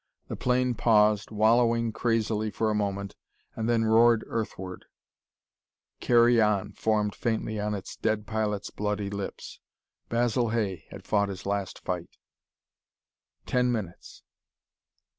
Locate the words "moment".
2.73-3.15